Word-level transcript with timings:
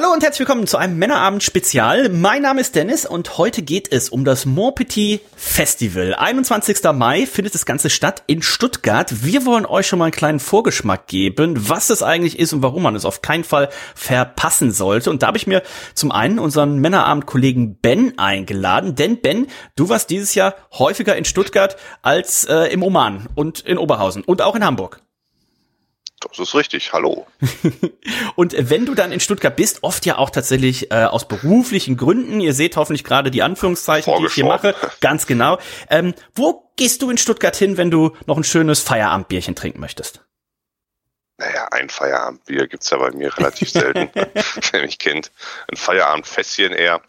Hallo 0.00 0.12
und 0.12 0.22
herzlich 0.22 0.46
willkommen 0.46 0.68
zu 0.68 0.76
einem 0.76 0.96
Männerabend-Spezial. 0.96 2.08
Mein 2.08 2.42
Name 2.42 2.60
ist 2.60 2.76
Dennis 2.76 3.04
und 3.04 3.36
heute 3.36 3.62
geht 3.62 3.90
es 3.90 4.10
um 4.10 4.24
das 4.24 4.46
Montpetit 4.46 5.22
Festival. 5.34 6.14
21. 6.14 6.84
Mai 6.94 7.26
findet 7.26 7.52
das 7.52 7.66
Ganze 7.66 7.90
statt 7.90 8.22
in 8.28 8.40
Stuttgart. 8.40 9.24
Wir 9.24 9.44
wollen 9.44 9.66
euch 9.66 9.88
schon 9.88 9.98
mal 9.98 10.04
einen 10.04 10.12
kleinen 10.12 10.38
Vorgeschmack 10.38 11.08
geben, 11.08 11.68
was 11.68 11.90
es 11.90 12.04
eigentlich 12.04 12.38
ist 12.38 12.52
und 12.52 12.62
warum 12.62 12.84
man 12.84 12.94
es 12.94 13.04
auf 13.04 13.22
keinen 13.22 13.42
Fall 13.42 13.70
verpassen 13.96 14.70
sollte. 14.70 15.10
Und 15.10 15.24
da 15.24 15.26
habe 15.26 15.36
ich 15.36 15.48
mir 15.48 15.64
zum 15.94 16.12
einen 16.12 16.38
unseren 16.38 16.78
Männerabend-Kollegen 16.78 17.80
Ben 17.80 18.16
eingeladen. 18.20 18.94
Denn 18.94 19.20
Ben, 19.20 19.48
du 19.74 19.88
warst 19.88 20.10
dieses 20.10 20.36
Jahr 20.36 20.54
häufiger 20.74 21.16
in 21.16 21.24
Stuttgart 21.24 21.76
als 22.02 22.44
äh, 22.44 22.72
im 22.72 22.84
Oman 22.84 23.26
und 23.34 23.58
in 23.58 23.78
Oberhausen 23.78 24.22
und 24.22 24.42
auch 24.42 24.54
in 24.54 24.64
Hamburg. 24.64 25.02
Das 26.20 26.38
ist 26.38 26.54
richtig, 26.54 26.92
hallo. 26.92 27.26
und 28.34 28.54
wenn 28.58 28.86
du 28.86 28.94
dann 28.94 29.12
in 29.12 29.20
Stuttgart 29.20 29.54
bist, 29.54 29.82
oft 29.82 30.04
ja 30.04 30.18
auch 30.18 30.30
tatsächlich 30.30 30.90
äh, 30.90 31.04
aus 31.04 31.28
beruflichen 31.28 31.96
Gründen, 31.96 32.40
ihr 32.40 32.54
seht 32.54 32.76
hoffentlich 32.76 33.04
gerade 33.04 33.30
die 33.30 33.42
Anführungszeichen, 33.42 34.12
die 34.18 34.26
ich 34.26 34.32
hier 34.32 34.44
mache, 34.44 34.74
ganz 35.00 35.26
genau. 35.26 35.58
Ähm, 35.90 36.14
wo 36.34 36.72
gehst 36.76 37.02
du 37.02 37.10
in 37.10 37.18
Stuttgart 37.18 37.54
hin, 37.54 37.76
wenn 37.76 37.90
du 37.90 38.16
noch 38.26 38.36
ein 38.36 38.44
schönes 38.44 38.80
Feierabendbierchen 38.80 39.54
trinken 39.54 39.80
möchtest? 39.80 40.24
Naja, 41.40 41.68
ein 41.70 41.88
Feierabendbier 41.88 42.66
gibt's 42.66 42.90
ja 42.90 42.98
bei 42.98 43.12
mir 43.12 43.36
relativ 43.38 43.70
selten, 43.70 44.10
wer 44.72 44.82
mich 44.82 44.98
kennt. 44.98 45.30
Ein 45.70 45.76
Feierabendfässchen 45.76 46.72
eher. 46.72 47.00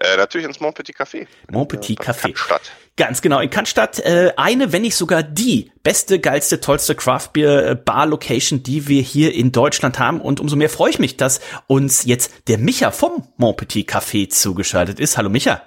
Äh, 0.00 0.16
natürlich 0.16 0.44
ins 0.44 0.58
Montpetit 0.58 0.96
Café. 0.96 1.28
Montpetit 1.48 2.00
Café. 2.00 2.36
Stadt. 2.36 2.72
Ganz 2.96 3.22
genau, 3.22 3.38
in 3.38 3.48
Cannstatt 3.48 4.00
äh, 4.00 4.32
eine, 4.36 4.72
wenn 4.72 4.82
nicht 4.82 4.96
sogar 4.96 5.22
die 5.22 5.70
beste, 5.84 6.18
geilste, 6.18 6.60
tollste 6.60 6.96
Craft 6.96 7.28
Beer 7.34 7.76
Bar 7.76 8.06
Location, 8.06 8.64
die 8.64 8.88
wir 8.88 9.02
hier 9.02 9.32
in 9.32 9.52
Deutschland 9.52 10.00
haben. 10.00 10.20
Und 10.20 10.40
umso 10.40 10.56
mehr 10.56 10.70
freue 10.70 10.90
ich 10.90 10.98
mich, 10.98 11.16
dass 11.16 11.40
uns 11.68 12.04
jetzt 12.04 12.48
der 12.48 12.58
Micha 12.58 12.90
vom 12.90 13.28
Montpetit 13.36 13.88
Café 13.88 14.28
zugeschaltet 14.28 14.98
ist. 14.98 15.16
Hallo 15.16 15.28
Micha. 15.28 15.62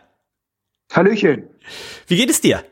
Hallöchen. 0.92 1.48
Wie 2.08 2.18
geht 2.18 2.30
es 2.30 2.42
dir? 2.42 2.66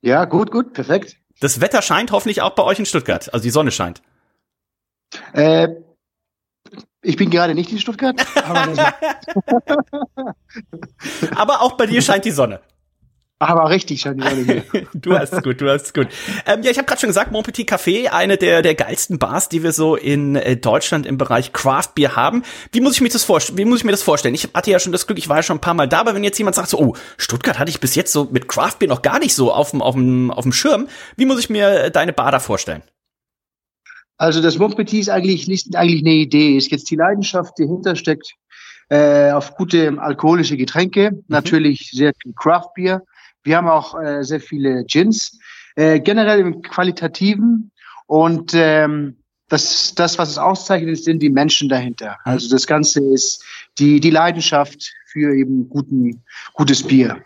Ja, 0.00 0.24
gut, 0.24 0.50
gut, 0.50 0.72
perfekt. 0.72 1.16
Das 1.40 1.60
Wetter 1.60 1.82
scheint 1.82 2.10
hoffentlich 2.10 2.40
auch 2.40 2.54
bei 2.54 2.62
euch 2.62 2.78
in 2.78 2.86
Stuttgart, 2.86 3.34
also 3.34 3.42
die 3.42 3.50
Sonne 3.50 3.70
scheint. 3.70 4.00
Äh, 5.32 5.68
ich 7.02 7.16
bin 7.16 7.30
gerade 7.30 7.54
nicht 7.54 7.70
in 7.70 7.78
Stuttgart. 7.78 8.16
Aber, 8.44 8.94
aber 11.36 11.62
auch 11.62 11.72
bei 11.72 11.86
dir 11.86 12.02
scheint 12.02 12.24
die 12.24 12.32
Sonne. 12.32 12.60
Aber 13.38 13.68
richtig 13.68 14.00
scheint 14.00 14.22
die 14.22 14.28
Sonne 14.28 14.42
hier. 14.44 14.86
du 14.94 15.16
hast 15.16 15.32
es 15.32 15.42
gut, 15.42 15.60
du 15.60 15.70
hast 15.70 15.82
es 15.82 15.92
gut. 15.92 16.08
Ähm, 16.46 16.62
ja, 16.62 16.70
ich 16.70 16.78
habe 16.78 16.86
gerade 16.86 17.00
schon 17.00 17.10
gesagt, 17.10 17.32
Mon 17.32 17.42
Petit 17.42 17.70
Café, 17.70 18.08
eine 18.08 18.38
der 18.38 18.62
der 18.62 18.74
geilsten 18.74 19.18
Bars, 19.18 19.48
die 19.50 19.62
wir 19.62 19.72
so 19.72 19.94
in 19.94 20.36
äh, 20.36 20.56
Deutschland 20.56 21.04
im 21.04 21.18
Bereich 21.18 21.52
Craft 21.52 21.90
Beer 21.94 22.16
haben. 22.16 22.42
Wie 22.72 22.80
muss 22.80 22.94
ich 22.94 23.02
mir 23.02 23.10
das 23.10 23.24
vorstellen? 23.24 23.58
Wie 23.58 23.66
muss 23.66 23.80
ich 23.80 23.84
mir 23.84 23.92
das 23.92 24.02
vorstellen? 24.02 24.34
Ich 24.34 24.48
hatte 24.54 24.70
ja 24.70 24.78
schon 24.78 24.92
das 24.92 25.06
Glück, 25.06 25.18
ich 25.18 25.28
war 25.28 25.36
ja 25.36 25.42
schon 25.42 25.58
ein 25.58 25.60
paar 25.60 25.74
Mal 25.74 25.86
da, 25.86 26.00
aber 26.00 26.14
wenn 26.14 26.24
jetzt 26.24 26.38
jemand 26.38 26.56
sagt 26.56 26.70
so, 26.70 26.78
oh, 26.78 26.96
Stuttgart 27.18 27.58
hatte 27.58 27.70
ich 27.70 27.78
bis 27.78 27.94
jetzt 27.94 28.10
so 28.10 28.26
mit 28.30 28.48
Craft 28.48 28.78
Beer 28.78 28.88
noch 28.88 29.02
gar 29.02 29.18
nicht 29.18 29.34
so 29.34 29.52
auf 29.52 29.70
dem 29.70 29.82
auf 29.82 29.94
dem 29.94 30.30
auf 30.30 30.42
dem 30.42 30.52
Schirm. 30.52 30.88
Wie 31.16 31.26
muss 31.26 31.38
ich 31.38 31.50
mir 31.50 31.90
deine 31.90 32.14
Bar 32.14 32.32
da 32.32 32.40
vorstellen? 32.40 32.82
Also 34.18 34.40
das 34.40 34.58
Montpetit 34.58 35.00
ist 35.00 35.08
eigentlich 35.10 35.46
nicht 35.46 35.76
eigentlich 35.76 36.02
eine 36.02 36.14
Idee, 36.14 36.56
ist 36.56 36.70
jetzt 36.70 36.90
die 36.90 36.96
Leidenschaft, 36.96 37.58
die 37.58 37.66
dahinter 37.66 37.96
steckt, 37.96 38.34
äh, 38.88 39.30
auf 39.32 39.56
gute 39.56 40.00
alkoholische 40.00 40.56
Getränke, 40.56 41.10
mhm. 41.10 41.24
natürlich 41.28 41.90
sehr 41.92 42.12
viel 42.22 42.32
Craft 42.34 42.70
Beer. 42.74 43.02
Wir 43.42 43.56
haben 43.56 43.68
auch 43.68 44.00
äh, 44.00 44.22
sehr 44.22 44.40
viele 44.40 44.84
Gins, 44.84 45.38
äh, 45.76 46.00
generell 46.00 46.40
im 46.40 46.62
Qualitativen 46.62 47.70
und 48.06 48.52
ähm, 48.54 49.16
das, 49.48 49.94
das, 49.94 50.18
was 50.18 50.30
es 50.30 50.38
auszeichnet, 50.38 51.02
sind 51.02 51.22
die 51.22 51.30
Menschen 51.30 51.68
dahinter. 51.68 52.18
Mhm. 52.24 52.32
Also 52.32 52.50
das 52.50 52.66
Ganze 52.66 53.00
ist 53.00 53.44
die, 53.78 54.00
die 54.00 54.10
Leidenschaft 54.10 54.92
für 55.06 55.34
eben 55.34 55.68
guten, 55.68 56.22
gutes 56.54 56.82
Bier. 56.82 57.22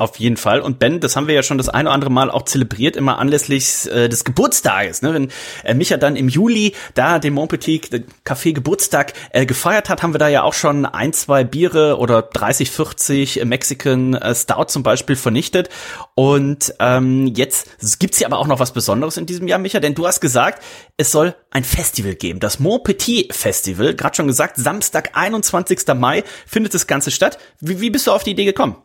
Auf 0.00 0.20
jeden 0.20 0.36
Fall. 0.36 0.60
Und 0.60 0.78
Ben, 0.78 1.00
das 1.00 1.16
haben 1.16 1.26
wir 1.26 1.34
ja 1.34 1.42
schon 1.42 1.58
das 1.58 1.68
eine 1.68 1.88
oder 1.88 1.94
andere 1.94 2.10
Mal 2.12 2.30
auch 2.30 2.44
zelebriert, 2.44 2.94
immer 2.94 3.18
anlässlich 3.18 3.90
äh, 3.90 4.08
des 4.08 4.22
Geburtstages. 4.22 5.02
Ne? 5.02 5.12
Wenn 5.12 5.32
äh, 5.64 5.74
Micha 5.74 5.96
dann 5.96 6.14
im 6.14 6.28
Juli 6.28 6.72
da 6.94 7.18
den 7.18 7.34
Montpetit 7.34 8.04
Café 8.24 8.52
Geburtstag 8.52 9.14
äh, 9.32 9.44
gefeiert 9.44 9.88
hat, 9.88 10.04
haben 10.04 10.14
wir 10.14 10.20
da 10.20 10.28
ja 10.28 10.44
auch 10.44 10.54
schon 10.54 10.86
ein, 10.86 11.12
zwei 11.14 11.42
Biere 11.42 11.98
oder 11.98 12.22
30, 12.22 12.70
40 12.70 13.44
Mexican 13.44 14.14
äh, 14.14 14.36
Stout 14.36 14.66
zum 14.68 14.84
Beispiel 14.84 15.16
vernichtet. 15.16 15.68
Und 16.14 16.72
ähm, 16.78 17.32
jetzt 17.34 17.98
gibt's 17.98 18.18
hier 18.18 18.28
aber 18.28 18.38
auch 18.38 18.46
noch 18.46 18.60
was 18.60 18.72
Besonderes 18.72 19.16
in 19.16 19.26
diesem 19.26 19.48
Jahr, 19.48 19.58
Micha, 19.58 19.80
denn 19.80 19.96
du 19.96 20.06
hast 20.06 20.20
gesagt, 20.20 20.62
es 20.96 21.10
soll 21.10 21.34
ein 21.50 21.64
Festival 21.64 22.14
geben. 22.14 22.38
Das 22.38 22.60
Montpetit 22.60 23.34
Festival, 23.34 23.96
gerade 23.96 24.14
schon 24.14 24.28
gesagt, 24.28 24.58
Samstag, 24.58 25.10
21. 25.14 25.80
Mai 25.96 26.22
findet 26.46 26.72
das 26.72 26.86
Ganze 26.86 27.10
statt. 27.10 27.38
Wie, 27.58 27.80
wie 27.80 27.90
bist 27.90 28.06
du 28.06 28.12
auf 28.12 28.22
die 28.22 28.30
Idee 28.30 28.44
gekommen? 28.44 28.76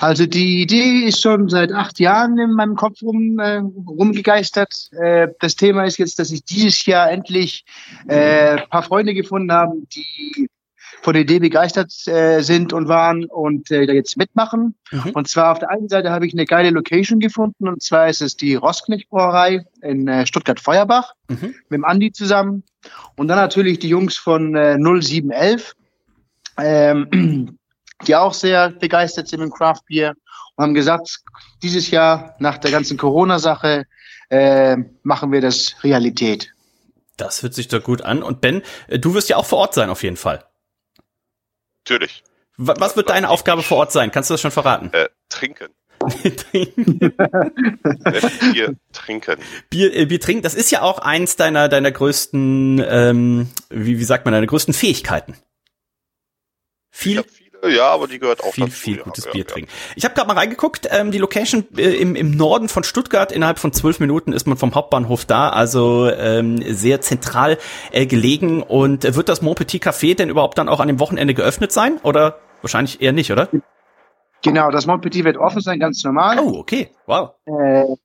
Also 0.00 0.26
die 0.26 0.62
Idee 0.62 1.06
ist 1.06 1.20
schon 1.20 1.48
seit 1.48 1.72
acht 1.72 1.98
Jahren 1.98 2.38
in 2.38 2.52
meinem 2.52 2.76
Kopf 2.76 3.02
rum, 3.02 3.38
äh, 3.38 3.58
rumgegeistert. 3.58 4.90
Äh, 4.92 5.28
das 5.40 5.56
Thema 5.56 5.84
ist 5.84 5.98
jetzt, 5.98 6.18
dass 6.18 6.30
ich 6.30 6.44
dieses 6.44 6.84
Jahr 6.86 7.10
endlich 7.10 7.64
äh, 8.06 8.58
paar 8.68 8.82
Freunde 8.82 9.14
gefunden 9.14 9.52
habe, 9.52 9.74
die 9.94 10.48
von 11.02 11.12
der 11.12 11.22
Idee 11.22 11.38
begeistert 11.38 11.92
äh, 12.06 12.40
sind 12.40 12.72
und 12.72 12.88
waren 12.88 13.26
und 13.26 13.70
äh, 13.70 13.86
da 13.86 13.92
jetzt 13.92 14.16
mitmachen. 14.16 14.74
Mhm. 14.90 15.10
Und 15.12 15.28
zwar 15.28 15.52
auf 15.52 15.58
der 15.58 15.70
einen 15.70 15.88
Seite 15.88 16.10
habe 16.10 16.26
ich 16.26 16.32
eine 16.32 16.46
geile 16.46 16.70
Location 16.70 17.20
gefunden 17.20 17.68
und 17.68 17.82
zwar 17.82 18.08
ist 18.08 18.22
es 18.22 18.36
die 18.36 18.54
Rosknecht 18.54 19.10
Brauerei 19.10 19.66
in 19.82 20.08
äh, 20.08 20.26
Stuttgart-Feuerbach 20.26 21.12
mhm. 21.28 21.54
mit 21.68 21.72
dem 21.72 21.84
Andi 21.84 22.12
zusammen 22.12 22.64
und 23.16 23.28
dann 23.28 23.36
natürlich 23.36 23.78
die 23.78 23.88
Jungs 23.88 24.16
von 24.16 24.54
äh, 24.56 24.78
0711. 24.78 25.76
Ähm, 26.56 27.58
die 28.02 28.16
auch 28.16 28.34
sehr 28.34 28.70
begeistert 28.70 29.28
sind 29.28 29.40
im 29.40 29.50
Craft 29.50 29.82
Beer 29.86 30.14
und 30.56 30.62
haben 30.62 30.74
gesagt, 30.74 31.20
dieses 31.62 31.90
Jahr 31.90 32.36
nach 32.38 32.58
der 32.58 32.70
ganzen 32.70 32.96
Corona-Sache 32.96 33.86
äh, 34.30 34.76
machen 35.02 35.32
wir 35.32 35.40
das 35.40 35.76
Realität. 35.82 36.52
Das 37.16 37.42
hört 37.42 37.54
sich 37.54 37.68
doch 37.68 37.82
gut 37.82 38.02
an. 38.02 38.22
Und 38.22 38.40
Ben, 38.40 38.62
äh, 38.88 38.98
du 38.98 39.14
wirst 39.14 39.28
ja 39.28 39.36
auch 39.36 39.46
vor 39.46 39.58
Ort 39.58 39.74
sein, 39.74 39.90
auf 39.90 40.02
jeden 40.02 40.16
Fall. 40.16 40.44
Natürlich. 41.84 42.24
Was 42.56 42.96
wird 42.96 43.10
deine 43.10 43.30
Aufgabe 43.30 43.62
vor 43.62 43.78
Ort 43.78 43.92
sein? 43.92 44.10
Kannst 44.12 44.30
du 44.30 44.34
das 44.34 44.40
schon 44.40 44.50
verraten? 44.50 44.90
Äh, 44.92 45.08
trinken. 45.28 45.68
Bier 48.52 48.76
trinken. 48.92 49.36
Bier, 49.70 49.94
äh, 49.94 50.06
Bier 50.06 50.20
trinken, 50.20 50.42
das 50.42 50.54
ist 50.54 50.70
ja 50.70 50.82
auch 50.82 50.98
eins 50.98 51.36
deiner, 51.36 51.68
deiner 51.68 51.90
größten, 51.90 52.84
ähm, 52.86 53.48
wie, 53.70 53.98
wie 53.98 54.04
sagt 54.04 54.24
man, 54.24 54.32
deiner 54.32 54.46
größten 54.46 54.74
Fähigkeiten. 54.74 55.34
Viel, 56.96 57.24
ja, 57.68 57.88
aber 57.88 58.06
die 58.06 58.20
gehört 58.20 58.42
auch 58.44 58.52
viel, 58.52 58.66
dazu. 58.66 58.76
Viel 58.76 58.98
gutes 58.98 59.24
ja, 59.24 59.32
Bier 59.32 59.42
ja, 59.42 59.52
trinken. 59.52 59.70
Ich 59.96 60.04
habe 60.04 60.14
gerade 60.14 60.28
mal 60.28 60.36
reingeguckt, 60.36 60.88
ähm, 60.92 61.10
die 61.10 61.18
Location 61.18 61.66
äh, 61.76 61.90
im, 61.96 62.14
im 62.14 62.30
Norden 62.30 62.68
von 62.68 62.84
Stuttgart, 62.84 63.32
innerhalb 63.32 63.58
von 63.58 63.72
zwölf 63.72 63.98
Minuten 63.98 64.32
ist 64.32 64.46
man 64.46 64.56
vom 64.56 64.76
Hauptbahnhof 64.76 65.24
da, 65.24 65.48
also 65.48 66.08
ähm, 66.08 66.62
sehr 66.72 67.00
zentral 67.00 67.58
äh, 67.90 68.06
gelegen. 68.06 68.62
Und 68.62 69.04
äh, 69.04 69.16
wird 69.16 69.28
das 69.28 69.42
Montpetit 69.42 69.82
Café 69.82 70.14
denn 70.14 70.28
überhaupt 70.28 70.56
dann 70.56 70.68
auch 70.68 70.78
an 70.78 70.86
dem 70.86 71.00
Wochenende 71.00 71.34
geöffnet 71.34 71.72
sein? 71.72 71.98
Oder 72.04 72.38
wahrscheinlich 72.62 73.02
eher 73.02 73.12
nicht, 73.12 73.32
oder? 73.32 73.48
Genau, 74.42 74.70
das 74.70 74.86
Montpetit 74.86 75.24
wird 75.24 75.36
offen 75.36 75.60
sein, 75.60 75.80
ganz 75.80 76.04
normal. 76.04 76.38
Oh, 76.38 76.58
okay, 76.58 76.90
wow. 77.06 77.30
Äh, 77.46 77.96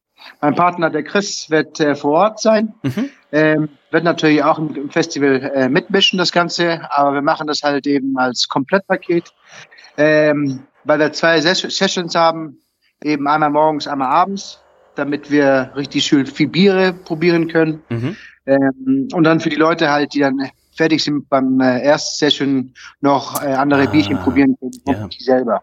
mein 0.41 0.55
Partner, 0.55 0.89
der 0.89 1.03
Chris, 1.03 1.51
wird 1.51 1.79
äh, 1.79 1.95
vor 1.95 2.13
Ort 2.13 2.39
sein. 2.41 2.73
Mhm. 2.81 3.11
Ähm, 3.31 3.69
wird 3.91 4.03
natürlich 4.03 4.43
auch 4.43 4.57
im 4.57 4.89
Festival 4.89 5.51
äh, 5.53 5.69
mitmischen, 5.69 6.17
das 6.17 6.31
Ganze, 6.31 6.81
aber 6.91 7.13
wir 7.13 7.21
machen 7.21 7.47
das 7.47 7.61
halt 7.61 7.85
eben 7.85 8.17
als 8.17 8.47
Komplettpaket, 8.47 9.33
ähm, 9.97 10.63
weil 10.83 10.99
wir 10.99 11.13
zwei 11.13 11.39
Ses 11.41 11.59
Sessions 11.59 12.15
haben, 12.15 12.57
eben 13.03 13.27
einmal 13.27 13.51
morgens, 13.51 13.87
einmal 13.87 14.09
abends, 14.09 14.59
damit 14.95 15.29
wir 15.29 15.71
richtig 15.75 16.05
schön 16.05 16.25
viel 16.25 16.47
Biere 16.47 16.93
probieren 16.93 17.47
können. 17.47 17.83
Mhm. 17.89 18.15
Ähm, 18.45 19.07
und 19.13 19.23
dann 19.23 19.39
für 19.39 19.49
die 19.49 19.55
Leute 19.55 19.91
halt, 19.91 20.13
die 20.13 20.19
dann 20.19 20.49
fertig 20.75 21.03
sind 21.03 21.29
beim 21.29 21.59
äh, 21.59 21.81
ersten 21.81 22.17
Session, 22.17 22.73
noch 23.01 23.43
äh, 23.43 23.47
andere 23.47 23.83
ah, 23.83 23.91
Bierchen 23.91 24.17
probieren 24.19 24.57
können, 24.59 24.81
ja. 24.87 25.07
die 25.07 25.23
selber. 25.23 25.61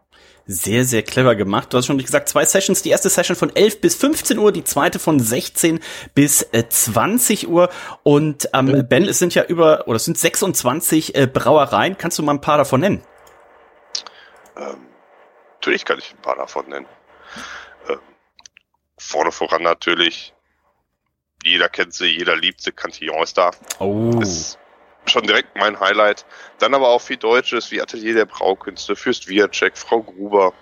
Sehr, 0.48 0.84
sehr 0.84 1.02
clever 1.02 1.34
gemacht. 1.34 1.72
Du 1.72 1.76
hast 1.76 1.86
schon 1.86 1.98
gesagt, 1.98 2.28
zwei 2.28 2.44
Sessions. 2.44 2.82
Die 2.82 2.90
erste 2.90 3.10
Session 3.10 3.36
von 3.36 3.54
11 3.54 3.80
bis 3.80 3.96
15 3.96 4.38
Uhr, 4.38 4.52
die 4.52 4.62
zweite 4.62 5.00
von 5.00 5.18
16 5.18 5.80
bis 6.14 6.42
äh, 6.52 6.68
20 6.68 7.48
Uhr. 7.48 7.68
Und 8.04 8.48
ähm, 8.52 8.86
Ben, 8.88 9.04
es 9.04 9.18
sind 9.18 9.34
ja 9.34 9.44
über, 9.44 9.88
oder 9.88 9.96
es 9.96 10.04
sind 10.04 10.16
26 10.16 11.16
äh, 11.16 11.26
Brauereien. 11.26 11.98
Kannst 11.98 12.18
du 12.18 12.22
mal 12.22 12.34
ein 12.34 12.40
paar 12.40 12.58
davon 12.58 12.80
nennen? 12.80 13.02
Ähm, 14.56 14.86
natürlich 15.54 15.84
kann 15.84 15.98
ich 15.98 16.12
ein 16.12 16.22
paar 16.22 16.36
davon 16.36 16.68
nennen. 16.68 16.86
Ähm, 17.88 17.98
vorne 18.98 19.32
voran 19.32 19.64
natürlich, 19.64 20.32
jeder 21.42 21.68
kennt 21.68 21.92
sie, 21.92 22.06
jeder 22.06 22.36
liebt 22.36 22.60
sie, 22.60 22.70
Cantillon 22.70 23.22
ist 23.22 23.36
da. 23.36 23.50
Oh. 23.80 24.20
Ist 24.20 24.58
schon 25.10 25.26
direkt 25.26 25.56
mein 25.56 25.78
Highlight. 25.80 26.24
Dann 26.58 26.74
aber 26.74 26.88
auch 26.88 27.00
viel 27.00 27.16
Deutsches, 27.16 27.70
wie 27.70 27.80
Atelier 27.80 28.14
der 28.14 28.26
Braukünste, 28.26 28.96
Fürst 28.96 29.28
Wiacek, 29.28 29.76
Frau 29.76 30.02
Gruber. 30.02 30.52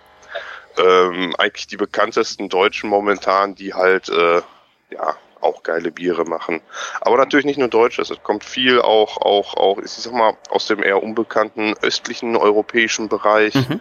Ähm, 0.76 1.34
eigentlich 1.38 1.66
die 1.68 1.76
bekanntesten 1.76 2.48
Deutschen 2.48 2.90
momentan, 2.90 3.54
die 3.54 3.74
halt, 3.74 4.08
äh, 4.08 4.42
ja, 4.90 5.16
auch 5.40 5.62
geile 5.62 5.92
Biere 5.92 6.24
machen. 6.24 6.60
Aber 7.00 7.16
natürlich 7.16 7.44
nicht 7.44 7.58
nur 7.58 7.68
Deutsches. 7.68 8.10
Es 8.10 8.22
kommt 8.22 8.44
viel 8.44 8.80
auch, 8.80 9.18
auch, 9.18 9.54
auch, 9.54 9.78
ich 9.78 9.90
sag 9.90 10.12
mal, 10.12 10.36
aus 10.48 10.66
dem 10.66 10.82
eher 10.82 11.02
unbekannten 11.02 11.74
östlichen 11.82 12.36
europäischen 12.36 13.08
Bereich. 13.08 13.54
Mhm. 13.54 13.80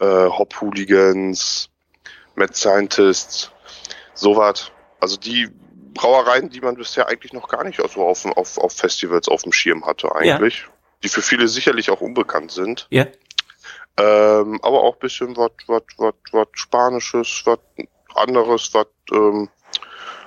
Äh, 0.00 0.04
Hop 0.06 0.60
Hooligans, 0.60 1.68
Mad 2.36 2.54
Scientists, 2.54 3.50
sowas. 4.14 4.70
Also 5.00 5.16
die 5.16 5.48
Brauereien, 5.92 6.50
die 6.50 6.60
man 6.60 6.76
bisher 6.76 7.08
eigentlich 7.08 7.32
noch 7.32 7.48
gar 7.48 7.64
nicht 7.64 7.78
so 7.78 8.06
auf, 8.06 8.24
auf, 8.24 8.58
auf 8.58 8.72
Festivals 8.72 9.28
auf 9.28 9.42
dem 9.42 9.52
Schirm 9.52 9.86
hatte 9.86 10.14
eigentlich. 10.14 10.66
Die 11.02 11.08
für 11.08 11.22
viele 11.22 11.48
sicherlich 11.48 11.90
auch 11.90 12.00
unbekannt 12.00 12.52
sind. 12.52 12.86
Ja. 12.90 13.06
Ähm, 13.98 14.58
aber 14.62 14.82
auch 14.82 14.96
bisschen 14.96 15.36
was, 15.36 15.50
was, 15.66 15.82
was, 15.98 16.14
was 16.30 16.48
Spanisches, 16.52 17.42
was 17.44 17.58
anderes, 18.14 18.72
was 18.72 18.86
ähm, 19.10 19.48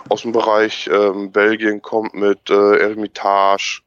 aus 0.09 0.21
dem 0.21 0.31
Bereich 0.31 0.87
ähm, 0.87 1.31
Belgien 1.31 1.81
kommt 1.81 2.13
mit 2.13 2.49
äh, 2.49 2.77
Ermitage. 2.77 3.81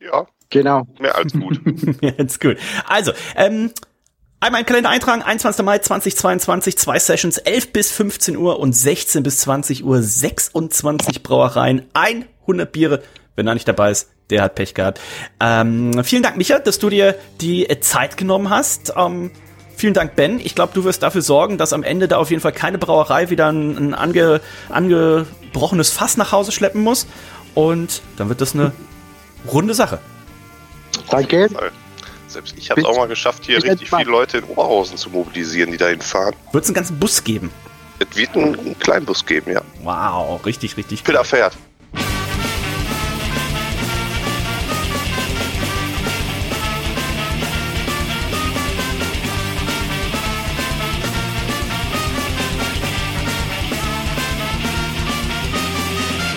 Ja, 0.00 0.26
Genau. 0.50 0.86
mehr 1.00 1.16
als 1.16 1.32
gut. 1.32 1.60
Jetzt 2.02 2.40
gut. 2.40 2.58
Also, 2.86 3.12
ähm, 3.36 3.70
einmal 4.40 4.60
im 4.60 4.66
Kalender 4.66 4.90
eintragen, 4.90 5.22
21. 5.22 5.64
Mai 5.64 5.78
2022, 5.78 6.76
zwei 6.76 6.98
Sessions, 6.98 7.38
11 7.38 7.72
bis 7.72 7.90
15 7.90 8.36
Uhr 8.36 8.60
und 8.60 8.74
16 8.74 9.22
bis 9.22 9.38
20 9.38 9.84
Uhr, 9.84 10.02
26 10.02 11.22
Brauereien, 11.22 11.86
100 11.94 12.70
Biere. 12.70 13.02
Wenn 13.34 13.46
er 13.46 13.54
nicht 13.54 13.66
dabei 13.66 13.92
ist, 13.92 14.10
der 14.28 14.42
hat 14.42 14.54
Pech 14.54 14.74
gehabt. 14.74 15.00
Ähm, 15.40 16.04
vielen 16.04 16.22
Dank, 16.22 16.36
Micha, 16.36 16.58
dass 16.58 16.78
du 16.78 16.90
dir 16.90 17.16
die 17.40 17.66
Zeit 17.80 18.18
genommen 18.18 18.50
hast. 18.50 18.92
Ähm, 18.96 19.30
vielen 19.82 19.94
Dank, 19.94 20.14
Ben. 20.14 20.38
Ich 20.38 20.54
glaube, 20.54 20.72
du 20.74 20.84
wirst 20.84 21.02
dafür 21.02 21.22
sorgen, 21.22 21.58
dass 21.58 21.72
am 21.72 21.82
Ende 21.82 22.06
da 22.06 22.18
auf 22.18 22.30
jeden 22.30 22.40
Fall 22.40 22.52
keine 22.52 22.78
Brauerei 22.78 23.30
wieder 23.30 23.48
ein, 23.50 23.76
ein 23.76 23.94
ange, 23.94 24.40
angebrochenes 24.68 25.90
Fass 25.90 26.16
nach 26.16 26.30
Hause 26.30 26.52
schleppen 26.52 26.82
muss. 26.82 27.08
Und 27.56 28.00
dann 28.16 28.28
wird 28.28 28.40
das 28.40 28.54
eine 28.54 28.70
runde 29.52 29.74
Sache. 29.74 29.98
Danke. 31.10 31.48
Selbst 32.28 32.54
ich 32.56 32.70
habe 32.70 32.80
es 32.80 32.86
auch 32.86 32.96
mal 32.96 33.08
geschafft, 33.08 33.44
hier 33.44 33.58
Ich 33.58 33.64
richtig 33.64 33.90
viele 33.90 34.08
Leute 34.10 34.38
in 34.38 34.44
Oberhausen 34.44 34.96
zu 34.96 35.10
mobilisieren, 35.10 35.72
die 35.72 35.78
dahin 35.78 36.00
fahren. 36.00 36.34
Wird 36.52 36.62
es 36.62 36.70
einen 36.70 36.76
ganzen 36.76 37.00
Bus 37.00 37.24
geben? 37.24 37.50
Es 37.98 38.16
wird 38.16 38.36
einen, 38.36 38.56
einen 38.56 38.78
Kleinbus 38.78 39.26
geben, 39.26 39.50
ja. 39.50 39.62
Wow, 39.82 40.46
richtig, 40.46 40.76
richtig. 40.76 41.02
Peter 41.02 41.24
fährt. 41.24 41.56